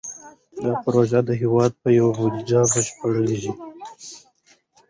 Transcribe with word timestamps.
دا 0.61 0.71
پروژه 0.83 1.19
د 1.25 1.29
هېواد 1.41 1.71
په 1.81 1.89
بودیجه 2.17 2.61
بشپړېږي. 2.71 3.51